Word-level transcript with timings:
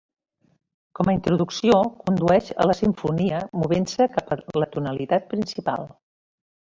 Com 0.99 1.11
a 1.11 1.13
introducció, 1.17 1.75
condueix 2.07 2.49
a 2.65 2.67
la 2.69 2.77
simfonia 2.79 3.43
movent-se 3.65 4.09
cap 4.17 4.35
a 4.37 4.39
la 4.65 4.69
tonalitat 4.77 5.29
principal. 5.35 5.87